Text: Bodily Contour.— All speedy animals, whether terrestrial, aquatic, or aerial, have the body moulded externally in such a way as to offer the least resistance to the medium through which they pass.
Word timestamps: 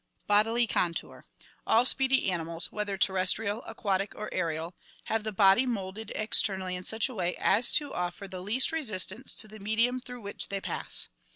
Bodily 0.25 0.65
Contour.— 0.65 1.25
All 1.67 1.85
speedy 1.85 2.31
animals, 2.31 2.71
whether 2.71 2.97
terrestrial, 2.97 3.61
aquatic, 3.67 4.15
or 4.15 4.33
aerial, 4.33 4.73
have 5.03 5.23
the 5.23 5.31
body 5.31 5.67
moulded 5.67 6.11
externally 6.15 6.75
in 6.75 6.83
such 6.83 7.07
a 7.07 7.13
way 7.13 7.35
as 7.37 7.71
to 7.73 7.93
offer 7.93 8.27
the 8.27 8.41
least 8.41 8.71
resistance 8.71 9.31
to 9.35 9.47
the 9.47 9.59
medium 9.59 9.99
through 9.99 10.23
which 10.23 10.49
they 10.49 10.59
pass. 10.59 11.07